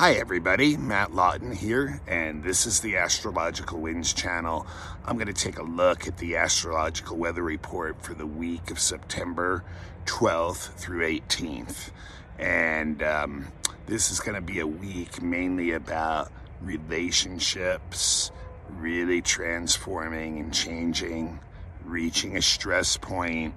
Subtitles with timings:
[0.00, 0.78] Hi, everybody.
[0.78, 4.66] Matt Lauten here, and this is the Astrological Winds channel.
[5.04, 8.78] I'm going to take a look at the astrological weather report for the week of
[8.78, 9.62] September
[10.06, 11.90] 12th through 18th.
[12.38, 13.48] And um,
[13.84, 16.32] this is going to be a week mainly about
[16.62, 18.30] relationships,
[18.70, 21.40] really transforming and changing,
[21.84, 23.52] reaching a stress point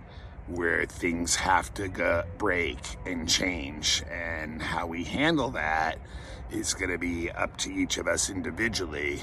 [0.47, 4.03] where things have to go, break and change.
[4.11, 5.99] And how we handle that
[6.53, 9.21] is going to be up to each of us individually.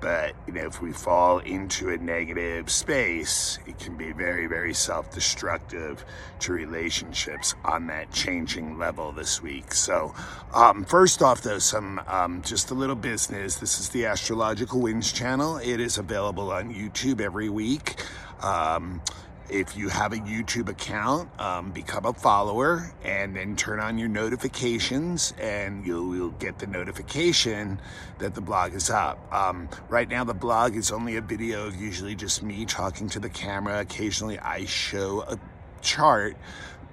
[0.00, 4.74] But you know, if we fall into a negative space, it can be very, very
[4.74, 6.04] self-destructive
[6.40, 9.72] to relationships on that changing level this week.
[9.72, 10.12] So,
[10.52, 13.56] um, first off, though, some um, just a little business.
[13.56, 15.58] This is the Astrological Winds channel.
[15.58, 17.94] It is available on YouTube every week.
[18.42, 19.00] Um,
[19.48, 24.08] if you have a YouTube account, um, become a follower and then turn on your
[24.08, 27.80] notifications, and you'll, get the notification
[28.18, 29.18] that the blog is up.
[29.32, 33.20] Um, right now, the blog is only a video of usually just me talking to
[33.20, 33.80] the camera.
[33.80, 35.38] Occasionally, I show a
[35.82, 36.36] chart,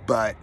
[0.05, 0.35] but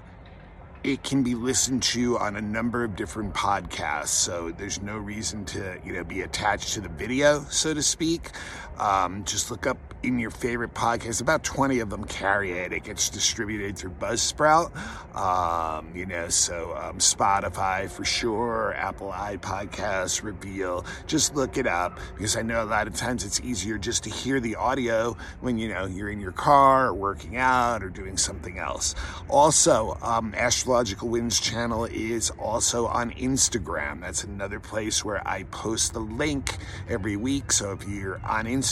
[0.86, 4.09] it can be listened to on a number of different podcasts.
[4.09, 8.31] So there's no reason to, you know, be attached to the video, so to speak.
[8.78, 11.20] Um, just look up in your favorite podcast.
[11.20, 12.72] About 20 of them carry it.
[12.72, 14.70] It gets distributed through Buzzsprout,
[15.16, 20.84] um, you know, so um, Spotify for sure, Apple iPodcasts, Reveal.
[21.06, 24.10] Just look it up because I know a lot of times it's easier just to
[24.10, 28.16] hear the audio when, you know, you're in your car or working out or doing
[28.16, 28.94] something else.
[29.28, 34.00] Also, um, Astrological Winds channel is also on Instagram.
[34.02, 36.56] That's another place where I post the link
[36.88, 37.50] every week.
[37.50, 38.66] So if you're on Instagram,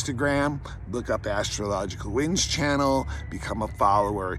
[0.91, 4.39] look up Astrological Winds channel, become a follower.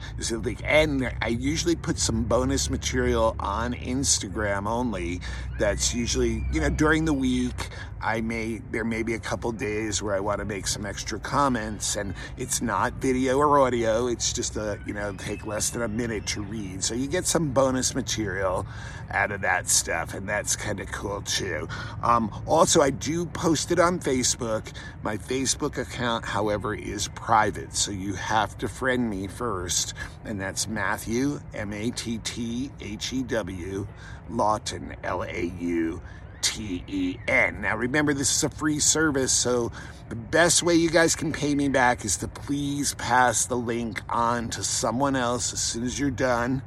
[0.64, 5.22] And I usually put some bonus material on Instagram only.
[5.59, 7.70] That's usually, you know, during the week.
[8.02, 11.20] I may, there may be a couple days where I want to make some extra
[11.20, 14.05] comments and it's not video or audio.
[14.08, 16.83] It's just a, you know, take less than a minute to read.
[16.83, 18.67] So you get some bonus material
[19.10, 21.67] out of that stuff and that's kind of cool too.
[22.04, 24.72] Um, also, I do post it on Facebook.
[25.02, 25.45] My Facebook
[25.78, 27.76] account, however, is private.
[27.76, 29.94] So you have to friend me first.
[30.23, 33.88] And that's Matthew, M A T T H E W,
[34.30, 36.02] Lauten, L A U
[36.42, 37.61] T E N.
[37.61, 39.72] Now, remember, this is a free service, so
[40.10, 44.02] the best way you guys can pay me back is to please pass the link
[44.08, 46.61] on to someone else as soon as you're done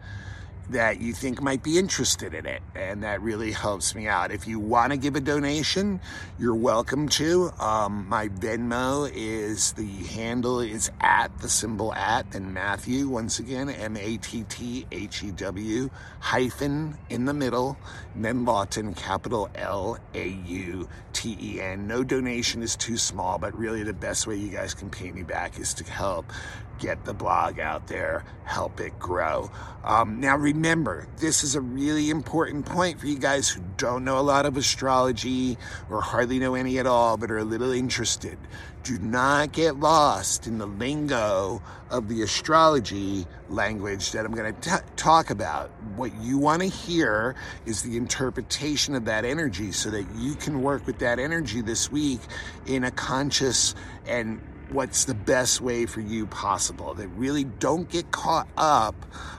[0.71, 2.62] that you think might be interested in it.
[2.75, 4.31] And that really helps me out.
[4.31, 6.01] If you want to give a donation,
[6.39, 7.51] you're welcome to.
[7.59, 13.71] Um, my Venmo is the handle is at the symbol at and Matthew, once again,
[13.71, 15.91] M A T T H E W
[16.21, 17.77] hyphen in the middle,
[18.15, 21.87] and then Lauten, capital L A U T E N.
[21.87, 25.23] No donation is too small, but really the best way you guys can pay me
[25.23, 26.33] back is to help
[26.79, 29.50] get the blog out there, help it grow.
[29.85, 34.19] Um, now, remember, this is a really important point for you guys who don't know
[34.19, 35.56] a lot of astrology
[35.91, 38.38] or hardly know any at all, but are a little interested.
[38.82, 44.82] Do not get lost in the lingo of the astrology language that I'm going to
[44.96, 45.70] talk about.
[45.96, 47.34] What you want to hear
[47.66, 51.90] is the interpretation of that energy so that you can work with that energy this
[51.92, 52.20] week
[52.66, 53.75] in a conscious
[54.06, 54.40] and
[54.71, 56.95] what's the best way for you possible.
[56.95, 58.95] They really don't get caught up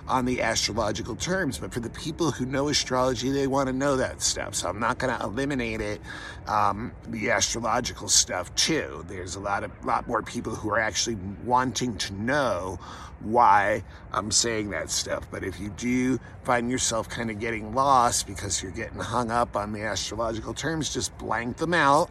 [0.07, 1.59] on the astrological terms.
[1.59, 4.55] But for the people who know astrology, they want to know that stuff.
[4.55, 6.01] So I'm not going to eliminate it,
[6.47, 9.05] um, the astrological stuff too.
[9.07, 12.79] There's a lot of lot more people who are actually wanting to know
[13.19, 15.27] why I'm saying that stuff.
[15.29, 19.55] But if you do find yourself kind of getting lost because you're getting hung up
[19.55, 22.09] on the astrological terms, just blank them out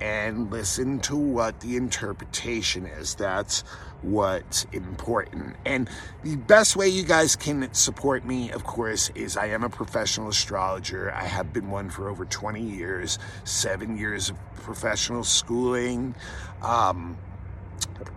[0.00, 3.14] and listen to what the interpretation is.
[3.14, 3.62] That's
[4.02, 5.56] what's important.
[5.64, 5.88] And
[6.22, 10.28] the best way you guys can support me, of course, is I am a professional
[10.28, 11.12] astrologer.
[11.12, 16.14] I have been one for over 20 years, seven years of professional schooling.
[16.62, 17.16] Um,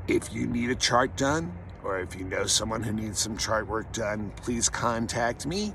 [0.07, 1.53] if you need a chart done,
[1.89, 5.74] or if you know someone who needs some chart work done, please contact me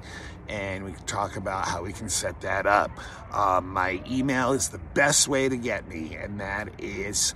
[0.48, 2.90] and we can talk about how we can set that up.
[3.34, 7.34] Um, my email is the best way to get me, and that is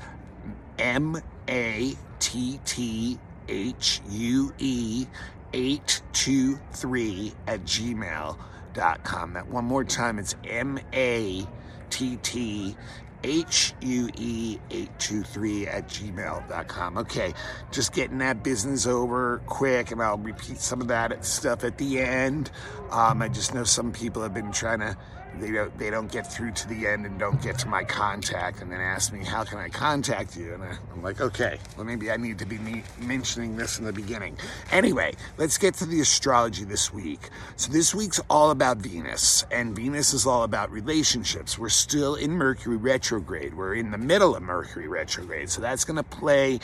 [0.78, 5.06] M A T T H U E
[5.52, 9.32] 823 at gmail.com.
[9.32, 11.46] That one more time, it's M A
[11.90, 12.76] T T
[13.22, 16.98] HUE823 at gmail.com.
[16.98, 17.34] Okay,
[17.72, 22.00] just getting that business over quick, and I'll repeat some of that stuff at the
[22.00, 22.50] end.
[22.90, 24.96] Um, I just know some people have been trying to
[25.36, 28.60] they don't they don't get through to the end and don't get to my contact
[28.60, 30.54] and then ask me how can I contact you?
[30.54, 32.58] And I'm like okay well maybe I need to be
[32.98, 34.36] mentioning this in the beginning.
[34.72, 37.30] Anyway let's get to the astrology this week.
[37.56, 41.58] So this week's all about Venus and Venus is all about relationships.
[41.58, 43.54] We're still in Mercury retrograde.
[43.54, 45.50] We're in the middle of Mercury retrograde.
[45.50, 46.58] So that's going to play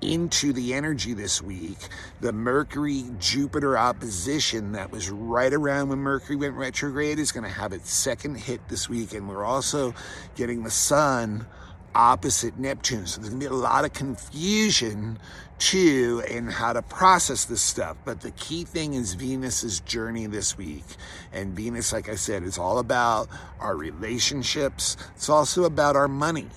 [0.00, 1.78] into the energy this week.
[2.20, 7.50] The Mercury Jupiter opposition that was right around when Mercury went retrograde is going to
[7.50, 9.94] have its second hit this week, and we're also
[10.34, 11.46] getting the sun
[11.94, 13.06] opposite Neptune.
[13.06, 15.16] So there's gonna be a lot of confusion
[15.60, 17.96] too in how to process this stuff.
[18.04, 20.82] But the key thing is Venus's journey this week.
[21.32, 23.28] And Venus, like I said, is all about
[23.60, 24.96] our relationships.
[25.14, 26.48] It's also about our money.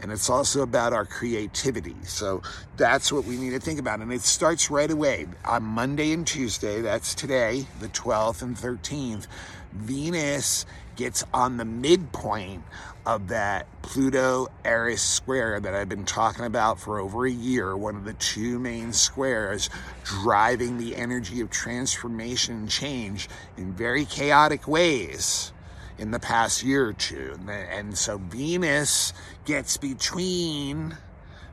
[0.00, 1.96] And it's also about our creativity.
[2.02, 2.42] So
[2.76, 4.00] that's what we need to think about.
[4.00, 6.80] And it starts right away on Monday and Tuesday.
[6.80, 9.28] That's today, the 12th and 13th.
[9.72, 10.66] Venus
[10.98, 12.64] gets on the midpoint
[13.06, 17.96] of that Pluto Eris square that I've been talking about for over a year, one
[17.96, 19.70] of the two main squares
[20.04, 25.52] driving the energy of transformation and change in very chaotic ways
[25.96, 27.38] in the past year or two.
[27.48, 29.14] And so Venus
[29.46, 30.98] gets between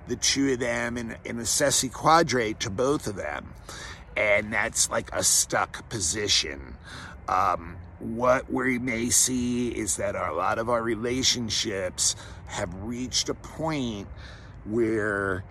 [0.08, 3.54] the two of them in, in a sesquiquadrate to both of them.
[4.18, 6.76] And that's like a stuck position.
[7.28, 12.16] Um, what we may see is that a lot of our relationships
[12.48, 14.08] have reached a point
[14.66, 15.44] where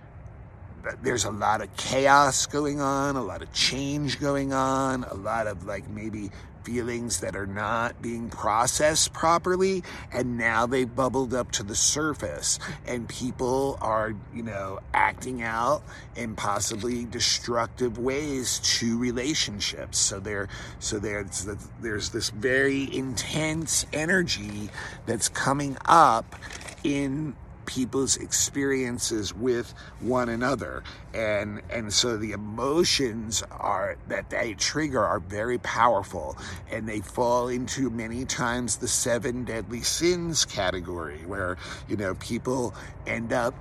[1.01, 5.47] there's a lot of chaos going on, a lot of change going on, a lot
[5.47, 6.29] of like maybe
[6.65, 12.59] feelings that are not being processed properly and now they've bubbled up to the surface
[12.87, 15.83] and people are you know acting out
[16.15, 19.97] in possibly destructive ways to relationships.
[19.99, 20.47] So there
[20.79, 21.47] so there's
[21.81, 24.69] there's this very intense energy
[25.05, 26.35] that's coming up
[26.83, 27.35] in
[27.65, 30.83] people's experiences with one another.
[31.13, 36.37] And and so the emotions are that they trigger are very powerful.
[36.71, 41.57] And they fall into many times the seven deadly sins category where
[41.87, 42.73] you know people
[43.07, 43.53] end up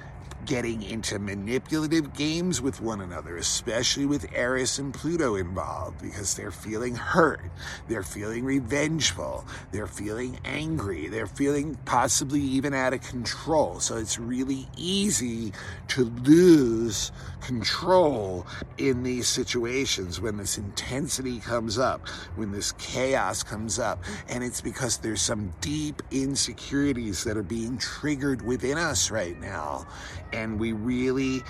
[0.45, 6.51] getting into manipulative games with one another, especially with Eris and Pluto involved, because they're
[6.51, 7.41] feeling hurt,
[7.89, 13.81] they're feeling revengeful, they're feeling angry, they're feeling possibly even out of control.
[13.81, 15.53] So it's really easy
[15.89, 18.47] to lose control
[18.79, 24.03] in these situations when this intensity comes up, when this chaos comes up.
[24.29, 29.87] And it's because there's some deep insecurities that are being triggered within us right now
[30.35, 31.43] and we really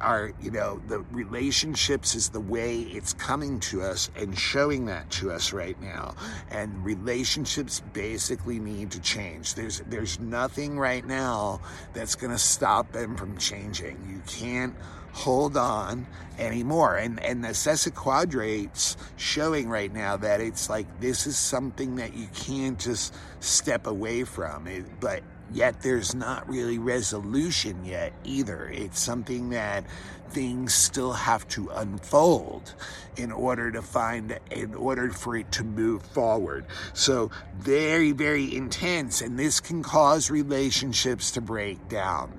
[0.00, 5.08] are, you know, the relationships is the way it's coming to us and showing that
[5.10, 6.14] to us right now.
[6.50, 9.54] And relationships basically need to change.
[9.54, 11.60] There's there's nothing right now
[11.94, 13.98] that's going to stop them from changing.
[14.08, 14.74] You can't
[15.12, 16.06] hold on
[16.38, 16.96] anymore.
[16.96, 22.26] And and the sesquiquadrates showing right now that it's like this is something that you
[22.34, 24.66] can't just step away from.
[24.66, 25.22] It, but
[25.54, 28.68] yet there's not really resolution yet either.
[28.68, 29.84] It's something that
[30.30, 32.74] things still have to unfold
[33.16, 36.66] in order to find, in order for it to move forward.
[36.92, 42.32] So very, very intense, and this can cause relationships to break down.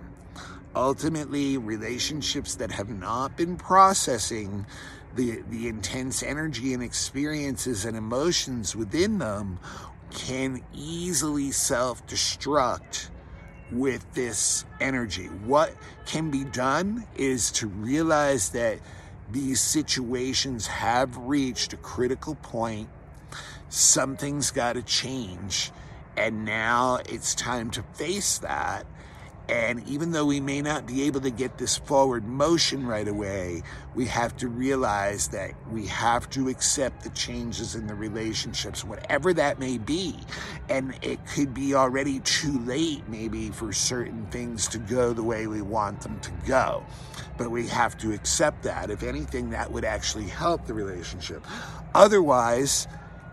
[0.75, 4.65] Ultimately, relationships that have not been processing
[5.15, 9.59] the, the intense energy and experiences and emotions within them
[10.15, 13.09] can easily self destruct
[13.71, 15.25] with this energy.
[15.25, 18.79] What can be done is to realize that
[19.31, 22.89] these situations have reached a critical point.
[23.69, 25.71] Something's got to change.
[26.17, 28.85] And now it's time to face that
[29.47, 33.61] and even though we may not be able to get this forward motion right away,
[33.93, 39.33] we have to realize that we have to accept the changes in the relationships, whatever
[39.33, 40.15] that may be.
[40.67, 45.45] And it could be already too late, maybe, for certain things to go the way
[45.45, 46.83] we want them to go.
[47.37, 48.89] But we have to accept that.
[48.89, 51.45] If anything, that would actually help the relationship.
[51.93, 52.87] Otherwise,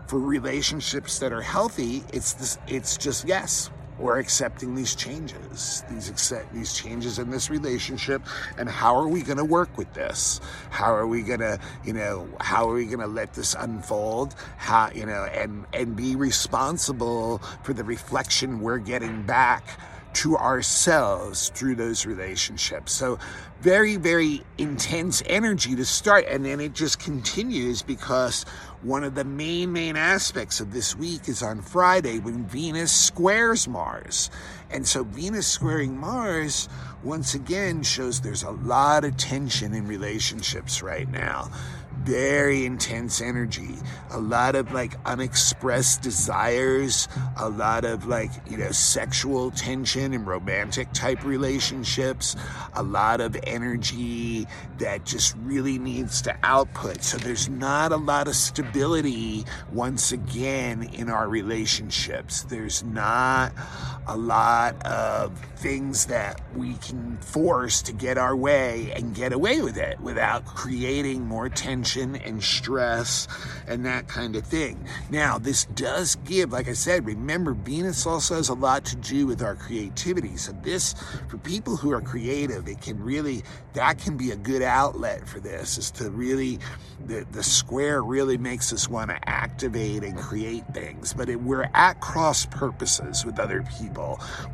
[0.07, 6.09] for relationships that are healthy, it's this, it's just yes we're accepting these changes, these
[6.09, 8.21] accept these changes in this relationship,
[8.57, 10.39] and how are we going to work with this?
[10.69, 14.35] How are we going to, you know, how are we going to let this unfold?
[14.57, 19.79] How, you know, and and be responsible for the reflection we're getting back
[20.13, 22.93] to ourselves through those relationships.
[22.93, 23.17] So,
[23.63, 26.25] very, very intense energy to start.
[26.27, 28.43] And then it just continues because
[28.81, 33.65] one of the main, main aspects of this week is on Friday when Venus squares
[33.65, 34.29] Mars.
[34.69, 36.67] And so, Venus squaring Mars
[37.03, 41.49] once again shows there's a lot of tension in relationships right now
[42.03, 43.75] very intense energy,
[44.11, 47.07] a lot of like unexpressed desires,
[47.37, 52.35] a lot of like, you know, sexual tension and romantic type relationships,
[52.73, 54.45] a lot of energy
[54.79, 57.03] that just really needs to output.
[57.03, 62.43] So there's not a lot of stability once again in our relationships.
[62.43, 63.53] There's not
[64.07, 69.61] a lot of things that we can force to get our way and get away
[69.61, 73.27] with it without creating more tension and stress
[73.65, 74.85] and that kind of thing.
[75.09, 79.25] Now, this does give, like I said, remember, Venus also has a lot to do
[79.25, 80.35] with our creativity.
[80.35, 80.95] So, this,
[81.29, 83.43] for people who are creative, it can really,
[83.73, 86.59] that can be a good outlet for this, is to really,
[87.05, 91.13] the, the square really makes us want to activate and create things.
[91.13, 93.92] But it, we're at cross purposes with other people.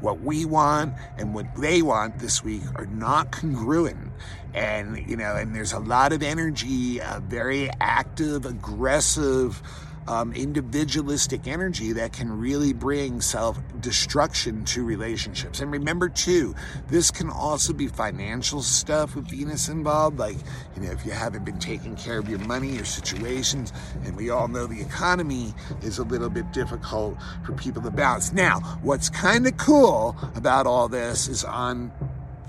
[0.01, 4.11] What we want and what they want this week are not congruent.
[4.53, 9.61] And you know and there's a lot of energy a very active aggressive
[10.09, 15.59] um, individualistic energy that can really bring self destruction to relationships.
[15.59, 16.55] And remember, too,
[16.87, 20.17] this can also be financial stuff with Venus involved.
[20.17, 20.37] Like,
[20.75, 23.71] you know, if you haven't been taking care of your money your situations,
[24.03, 28.33] and we all know the economy is a little bit difficult for people to balance.
[28.33, 31.91] Now, what's kind of cool about all this is on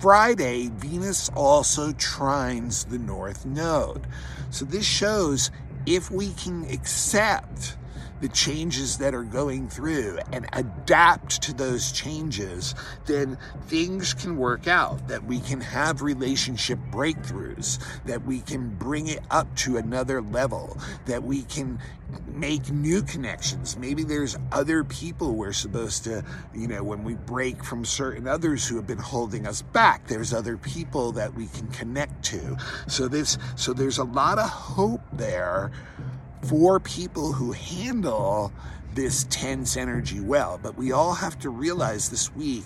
[0.01, 4.07] Friday, Venus also trines the North Node.
[4.49, 5.51] So this shows
[5.87, 7.77] if we can accept
[8.21, 12.75] the changes that are going through and adapt to those changes,
[13.07, 19.09] then things can work out, that we can have relationship breakthroughs, that we can bring
[19.09, 21.79] it up to another level, that we can
[22.35, 23.77] make new connections.
[23.77, 26.25] Maybe there's other people we're supposed to,
[26.55, 30.33] you know, when we break from certain others who have been holding us back, there's
[30.35, 32.57] other people that we can connect to.
[32.89, 35.71] So this so there's a lot of hope there
[36.43, 38.53] for people who handle
[38.95, 40.59] this tense energy well.
[40.63, 42.65] But we all have to realize this week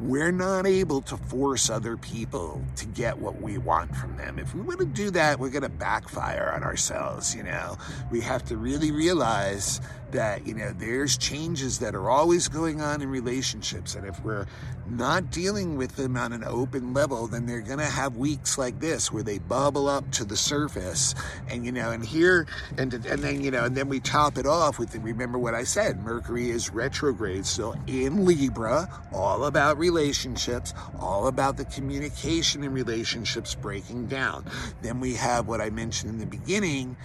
[0.00, 4.38] we're not able to force other people to get what we want from them.
[4.38, 7.76] If we want to do that, we're going to backfire on ourselves, you know.
[8.10, 13.02] We have to really realize that, you know, there's changes that are always going on
[13.02, 13.96] in relationships.
[13.96, 14.46] And if we're
[14.88, 18.78] not dealing with them on an open level, then they're going to have weeks like
[18.78, 21.16] this where they bubble up to the surface.
[21.48, 22.46] And, you know, and here,
[22.78, 25.64] and, and then, you know, and then we top it off with, remember what I
[25.64, 32.72] said, Mercury is retrograde still in Libra, all about relationships, all about the communication in
[32.72, 34.46] relationships breaking down.
[34.80, 36.96] Then we have what I mentioned in the beginning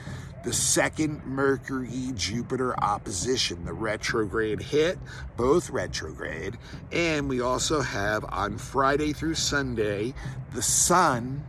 [0.43, 4.97] the second Mercury Jupiter opposition, the retrograde hit,
[5.35, 6.57] both retrograde.
[6.93, 10.13] And we also have on Friday through Sunday,
[10.53, 11.43] the Sun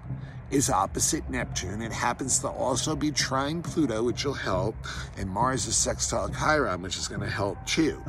[0.51, 1.83] is opposite Neptune.
[1.83, 4.75] It happens to also be trine Pluto, which will help,
[5.17, 8.03] and Mars is sextile Chiron, which is going to help too.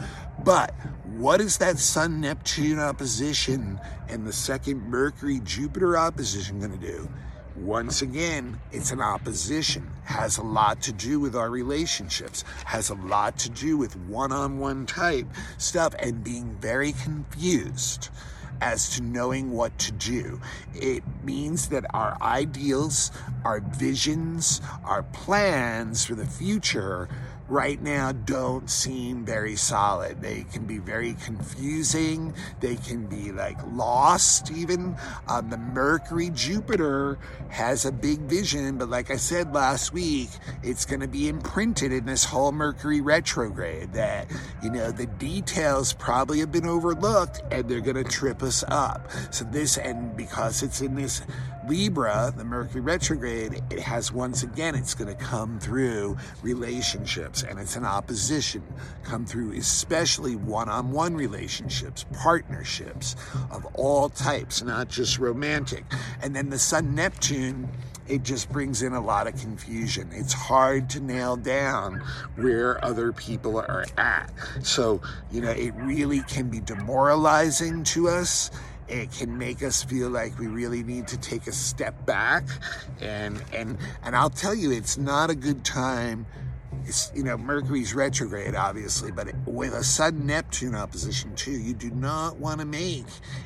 [0.44, 0.74] But
[1.06, 3.80] what is that Sun Neptune opposition
[4.10, 7.10] and the second Mercury Jupiter opposition going to do?
[7.56, 12.96] Once again, it's an opposition, has a lot to do with our relationships, has a
[12.96, 18.10] lot to do with one on one type stuff, and being very confused
[18.62, 20.40] as to knowing what to do.
[20.74, 23.12] It means that our ideals,
[23.44, 27.10] our visions, our plans for the future
[27.52, 30.22] right now don't seem very solid.
[30.22, 32.34] They can be very confusing.
[32.62, 34.96] They can be like lost even.
[35.28, 40.30] Um, the Mercury Jupiter has a big vision, but like I said last week,
[40.64, 44.32] it's going to be imprinted in this whole Mercury retrograde that,
[44.64, 49.10] you know, the details probably have been overlooked and they're going to trip us up.
[49.32, 51.22] So this, and because it's in this
[51.72, 57.58] Libra, the Mercury retrograde, it has once again, it's going to come through relationships and
[57.58, 58.62] it's an opposition,
[59.04, 63.16] come through especially one on one relationships, partnerships
[63.52, 65.86] of all types, not just romantic.
[66.22, 67.70] And then the Sun Neptune,
[68.06, 70.10] it just brings in a lot of confusion.
[70.12, 72.04] It's hard to nail down
[72.36, 74.30] where other people are at.
[74.62, 75.00] So,
[75.32, 78.52] you know, it really can be demoralizing to us
[78.92, 82.44] it can make us feel like we really need to take a step back
[83.00, 86.26] and and and I'll tell you it's not a good time
[86.86, 91.92] it's, you know, Mercury's retrograde, obviously, but with a sudden Neptune opposition too, you do
[91.92, 93.06] not want to make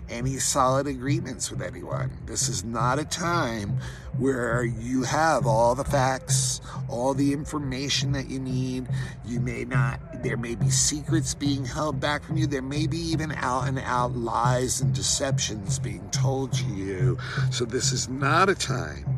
[0.10, 2.12] any solid agreements with anyone.
[2.26, 3.78] This is not a time
[4.18, 8.88] where you have all the facts, all the information that you need.
[9.26, 12.48] You may not, there may be secrets being held back from you.
[12.48, 17.20] There may be even out and out lies and deceptions being told to you.
[17.52, 19.15] So this is not a time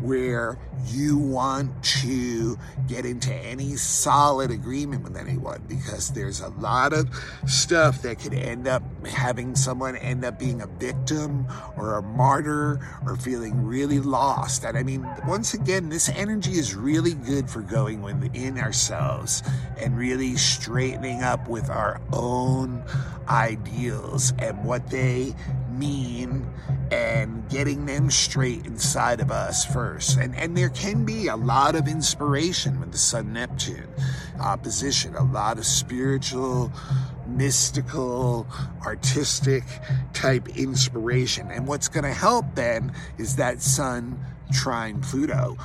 [0.00, 6.92] where you want to get into any solid agreement with anyone because there's a lot
[6.92, 7.08] of
[7.46, 12.80] stuff that could end up having someone end up being a victim or a martyr
[13.06, 14.64] or feeling really lost.
[14.64, 19.42] And I mean, once again, this energy is really good for going within ourselves
[19.78, 22.82] and really straightening up with our own
[23.28, 25.34] ideals and what they
[25.80, 26.46] mean
[26.92, 30.18] and getting them straight inside of us first.
[30.18, 33.88] And, and there can be a lot of inspiration with the Sun Neptune
[34.40, 36.72] opposition, a lot of spiritual,
[37.26, 38.46] mystical,
[38.86, 39.64] artistic
[40.12, 41.50] type inspiration.
[41.50, 44.18] And what's going to help then is that Sun
[44.52, 45.56] trine Pluto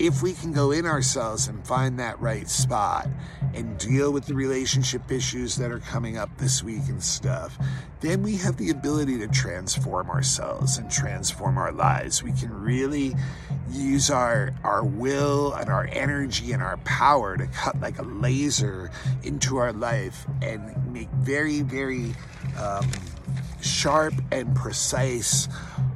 [0.00, 3.06] if we can go in ourselves and find that right spot
[3.52, 7.58] and deal with the relationship issues that are coming up this week and stuff,
[8.00, 12.22] then we have the ability to transform ourselves and transform our lives.
[12.22, 13.14] We can really
[13.70, 18.90] use our our will and our energy and our power to cut like a laser
[19.22, 22.14] into our life and make very, very
[22.58, 22.90] um,
[23.60, 25.46] sharp and precise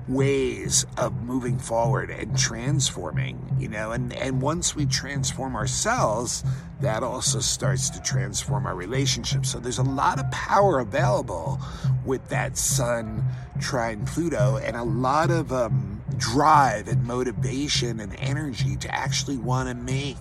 [0.09, 6.45] ways of moving forward and transforming, you know, and, and once we transform ourselves,
[6.81, 9.51] that also starts to transform our relationships.
[9.51, 11.61] So there's a lot of power available
[12.05, 13.25] with that Sun
[13.61, 19.69] trine Pluto and a lot of um, drive and motivation and energy to actually want
[19.69, 20.17] to make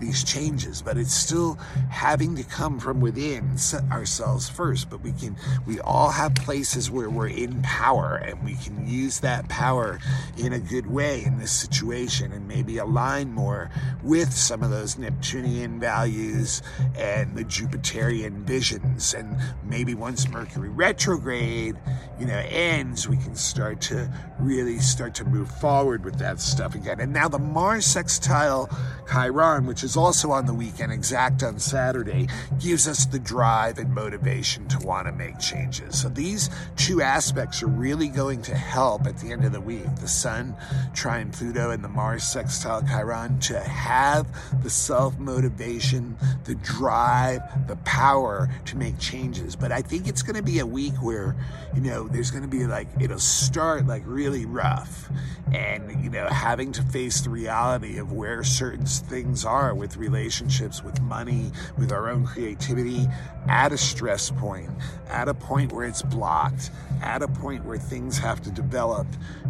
[0.00, 0.82] these changes.
[0.82, 1.54] But it's still
[1.90, 3.56] having to come from within
[3.90, 4.90] ourselves first.
[4.90, 5.36] But we can,
[5.66, 9.98] we all have places where we're in power and we can use that power
[10.36, 13.70] in a good way in this situation and maybe align more
[14.02, 16.62] with some of those Neptunian values
[16.96, 19.14] and the Jupiterian visions.
[19.14, 21.76] And maybe once Mercury retrograde,
[22.18, 26.74] you know, ends, we can start to really start to move forward with that stuff
[26.74, 27.00] again.
[27.00, 28.68] And now the Mars sextile
[29.10, 32.28] Chiron, which is also on the weekend, exact on Saturday,
[32.60, 36.00] gives us the drive and motivation to want to make changes.
[36.00, 39.86] So these two aspects are really going to help at the end of the week.
[40.00, 40.56] The Sun
[40.94, 44.26] trine Pluto and the Mars sextile Chiron to have
[44.62, 49.56] the self motivation, the drive, the power to make changes.
[49.56, 51.36] But I think it's going to be a week where,
[51.74, 55.08] you know, there's going to be like, it'll start like really rough
[55.52, 60.82] and you know having to face the reality of where certain things are with relationships
[60.82, 63.06] with money with our own creativity
[63.48, 64.70] at a stress point
[65.08, 66.70] at a point where it's blocked
[67.02, 69.06] at a point where things have to develop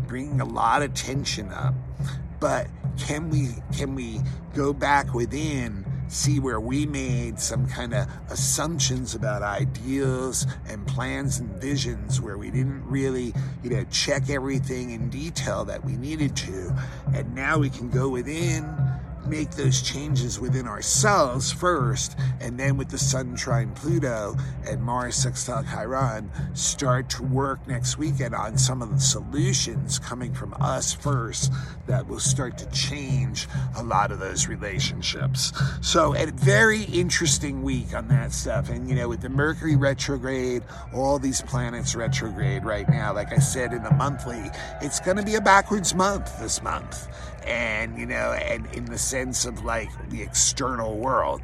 [0.06, 1.74] bringing a lot of tension up
[2.40, 4.20] but can we can we
[4.54, 11.38] go back within see where we made some kind of assumptions about ideas and plans
[11.38, 16.34] and visions where we didn't really, you know, check everything in detail that we needed
[16.34, 16.74] to.
[17.14, 18.64] And now we can go within
[19.28, 24.36] make those changes within ourselves first, and then with the Sun trine Pluto
[24.66, 30.32] and Mars sextile Chiron, start to work next weekend on some of the solutions coming
[30.32, 31.52] from us first
[31.86, 35.52] that will start to change a lot of those relationships.
[35.80, 38.68] So, a very interesting week on that stuff.
[38.70, 40.62] And, you know, with the Mercury retrograde,
[40.94, 45.22] all these planets retrograde right now, like I said in the monthly, it's going to
[45.22, 47.08] be a backwards month this month
[47.48, 51.42] and you know and in the sense of like the external world.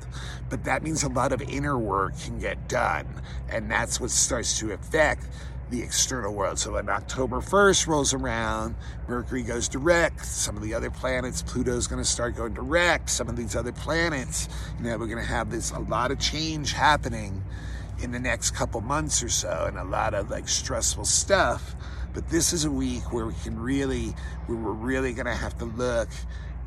[0.51, 3.07] But that means a lot of inner work can get done
[3.49, 5.27] and that's what starts to affect
[5.71, 6.59] the external world.
[6.59, 8.77] So when october 1st rolls around
[9.09, 13.29] mercury goes direct some of the other planets pluto's going to start going direct some
[13.29, 16.73] of these other planets you know we're going to have this a lot of change
[16.73, 17.43] happening
[18.03, 21.75] in the next couple months or so and a lot of like stressful stuff
[22.14, 24.14] but this is a week where we can really,
[24.46, 26.09] where we're really going to have to look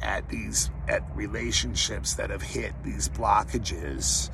[0.02, 4.30] at these, at relationships that have hit these blockages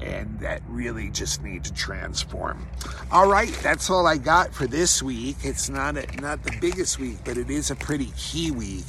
[0.00, 2.68] and that really just need to transform.
[3.10, 5.38] All right, that's all I got for this week.
[5.42, 8.84] It's not a, not the biggest week, but it is a pretty key week.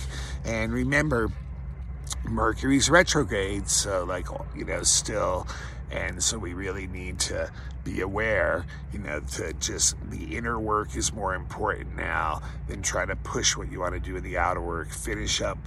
[0.45, 1.31] And remember,
[2.23, 5.47] Mercury's retrograde, so like you know, still
[5.91, 7.51] and so we really need to
[7.83, 13.07] be aware, you know, to just the inner work is more important now than trying
[13.07, 14.89] to push what you want to do in the outer work.
[14.89, 15.57] Finish up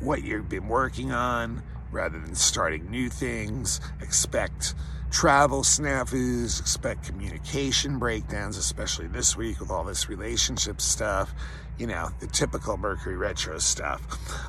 [0.00, 3.80] what you've been working on, rather than starting new things.
[4.00, 4.74] Expect
[5.10, 11.34] travel snafus, expect communication breakdowns, especially this week with all this relationship stuff.
[11.78, 14.02] You know, the typical Mercury retro stuff.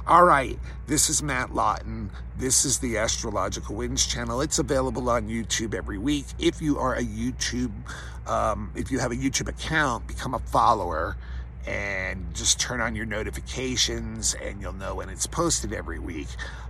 [0.06, 2.10] All right, this is Matt Lauten.
[2.38, 4.42] This is the Astrological Winds channel.
[4.42, 6.26] It's available on YouTube every week.
[6.40, 7.72] If you are a YouTube,
[8.28, 11.16] um, if you have a YouTube account, become a follower
[11.66, 11.91] and
[12.34, 16.28] just turn on your notifications and you'll know when it's posted every week.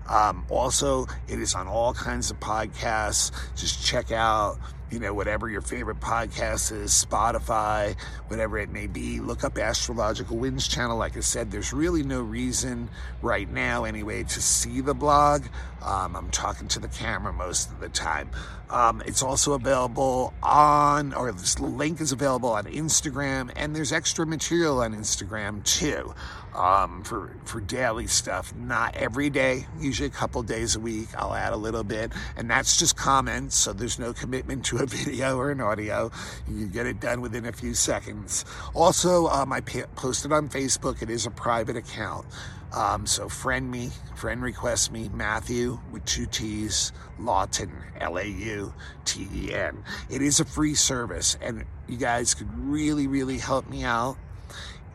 [0.10, 3.32] Um, also, it is on all kinds of podcasts.
[3.56, 4.58] Just check out,
[4.92, 7.96] you know, whatever your favorite podcast is, Spotify,
[8.28, 9.20] whatever it may be.
[9.22, 10.98] Look up Astrological Winds channel.
[10.98, 12.90] Like I said, there's really no reason
[13.22, 15.44] right now, anyway, to see the blog.
[15.82, 18.30] Um, I'm talking to the camera most of the time.
[18.70, 24.26] Um, it's also available on, or this link is available on Instagram, and there's extra
[24.26, 26.14] material on Instagram too
[26.56, 28.54] um, for for daily stuff.
[28.56, 31.10] Not every day, usually a couple days a week.
[31.18, 33.56] I'll add a little bit, and that's just comments.
[33.56, 36.12] So there's no commitment to a video or an audio.
[36.48, 38.46] You get it done within a few seconds.
[38.74, 41.02] Also, um, I posted on Facebook.
[41.02, 42.26] It is a private account.
[42.74, 49.84] Um, so friend me, friend request me, Matthew with two T's, Lauten, L-A-U-T-E-N.
[50.10, 54.16] It is a free service and you guys could really, really help me out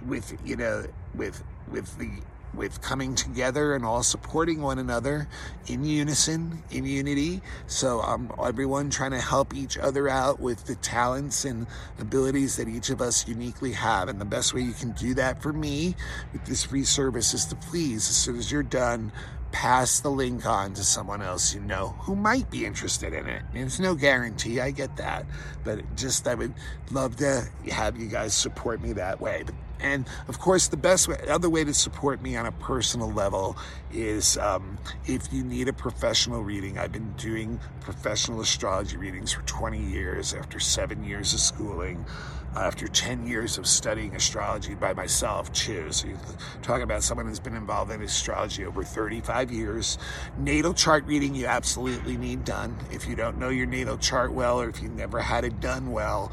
[0.07, 0.85] with you know
[1.17, 2.11] with with the
[2.57, 5.29] with coming together and all supporting one another
[5.67, 7.43] in unison, in unity.
[7.67, 11.67] So um, everyone trying to help each other out with the talents and
[11.99, 14.09] abilities that each of us uniquely have.
[14.09, 15.95] And the best way you can do that for me
[16.33, 19.13] with this free service is to please, as soon as you're done,
[19.53, 23.43] pass the link on to someone else you know who might be interested in it.
[23.55, 25.25] It's no guarantee, I get that,
[25.65, 26.53] but just I would
[26.91, 29.45] love to have you guys support me that way.
[29.47, 33.11] But and of course, the best way, other way to support me on a personal
[33.13, 33.57] level
[33.93, 36.79] is um, if you need a professional reading.
[36.79, 42.05] I've been doing professional astrology readings for 20 years after seven years of schooling,
[42.55, 45.91] after 10 years of studying astrology by myself, too.
[45.93, 46.19] So you're
[46.63, 49.99] talking about someone who's been involved in astrology over 35 years.
[50.39, 52.77] Natal chart reading, you absolutely need done.
[52.91, 55.93] If you don't know your natal chart well, or if you never had it done
[55.93, 56.33] well,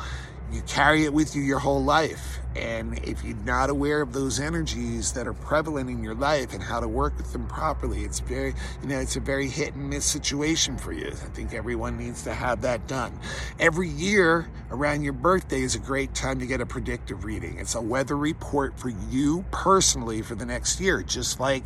[0.52, 2.40] you carry it with you your whole life.
[2.56, 6.62] And if you're not aware of those energies that are prevalent in your life and
[6.62, 9.90] how to work with them properly, it's very, you know, it's a very hit and
[9.90, 11.08] miss situation for you.
[11.08, 13.20] I think everyone needs to have that done.
[13.60, 17.58] Every year around your birthday is a great time to get a predictive reading.
[17.58, 21.64] It's a weather report for you personally for the next year, just like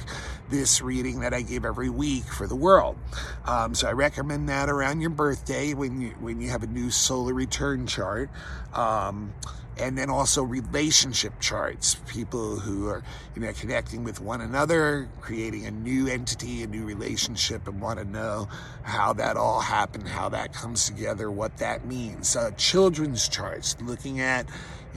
[0.50, 2.98] this reading that I give every week for the world.
[3.46, 6.90] Um, so I recommend that around your birthday when you when you have a new
[6.92, 8.30] solar return chart.
[8.74, 9.34] Um,
[9.80, 11.96] and then also relationship charts.
[12.08, 13.04] People who are
[13.36, 18.00] you know connecting with one another creating a new entity a new relationship and want
[18.00, 18.48] to know
[18.84, 22.36] how that all happened how that comes together what that means.
[22.36, 24.46] Uh, children's charts looking at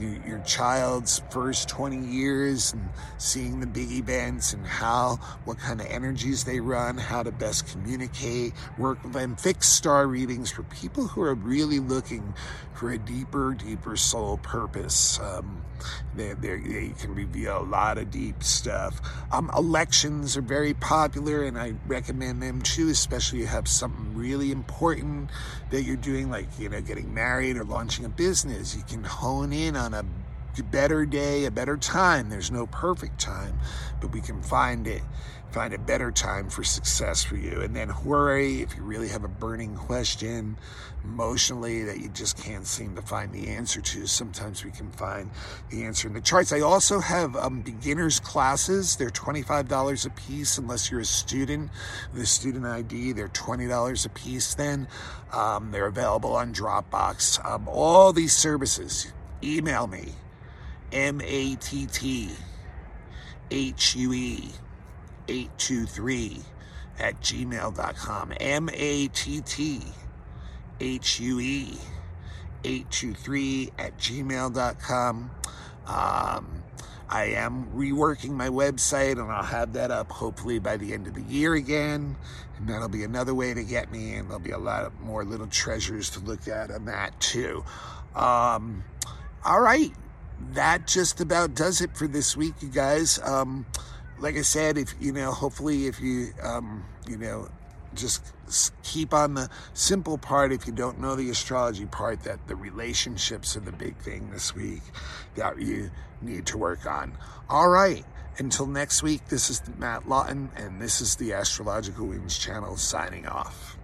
[0.01, 5.87] your child's first 20 years and seeing the big events and how, what kind of
[5.87, 9.35] energies they run, how to best communicate, work with them.
[9.35, 12.33] Fixed star readings for people who are really looking
[12.73, 15.19] for a deeper, deeper soul purpose.
[15.19, 15.63] Um,
[16.15, 19.01] they, they can reveal a lot of deep stuff.
[19.31, 24.15] Um, elections are very popular and I recommend them too, especially if you have something
[24.15, 25.29] really important
[25.69, 28.75] that you're doing, like, you know, getting married or launching a business.
[28.75, 29.90] You can hone in on
[30.59, 32.29] better day, a better time.
[32.29, 33.59] There's no perfect time,
[33.99, 35.01] but we can find it,
[35.51, 37.61] find a better time for success for you.
[37.61, 40.57] And then horary if you really have a burning question
[41.03, 45.29] emotionally that you just can't seem to find the answer to, sometimes we can find
[45.69, 46.53] the answer in the charts.
[46.53, 48.95] I also have um, beginners classes.
[48.95, 51.71] They're $25 a piece unless you're a student
[52.13, 53.13] with a student ID.
[53.13, 54.87] They're $20 a piece then.
[55.33, 57.43] Um, they're available on Dropbox.
[57.43, 59.11] Um, all these services,
[59.43, 60.13] email me
[60.91, 62.29] M A T T
[63.49, 64.49] H U E
[65.27, 66.41] 823
[66.99, 68.33] at gmail.com.
[68.39, 69.81] M A T T
[70.79, 71.77] H U E
[72.63, 75.31] 823 at gmail.com.
[75.87, 76.63] Um,
[77.09, 81.13] I am reworking my website and I'll have that up hopefully by the end of
[81.13, 82.15] the year again.
[82.57, 85.25] And that'll be another way to get me, and there'll be a lot of more
[85.25, 87.63] little treasures to look at on that too.
[88.15, 88.83] Um,
[89.43, 89.91] all right
[90.53, 93.19] that just about does it for this week, you guys.
[93.19, 93.65] Um,
[94.19, 97.49] like I said, if you know, hopefully, if you um, you know,
[97.95, 98.33] just
[98.83, 103.55] keep on the simple part if you don't know the astrology part that the relationships
[103.57, 104.81] are the big thing this week
[105.35, 107.17] that you need to work on.
[107.49, 108.05] All right.
[108.37, 113.27] Until next week, this is Matt Lauten, and this is the Astrological Winds channel signing
[113.27, 113.77] off.